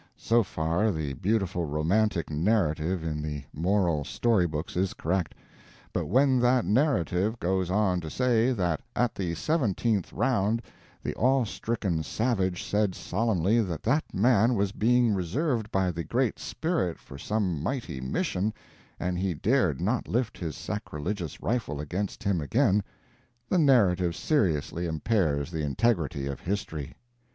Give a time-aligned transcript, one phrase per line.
[0.17, 5.35] So far the beautiful romantic narrative in the moral story books is correct;
[5.93, 10.63] but when that narrative goes on to say that at the seventeenth round
[11.03, 16.39] the awe stricken savage said solemnly that that man was being reserved by the Great
[16.39, 18.55] Spirit for some mighty mission,
[18.99, 22.83] and he dared not lift his sacrilegious rifle against him again,
[23.47, 26.95] the narrative seriously impairs the integrity of history.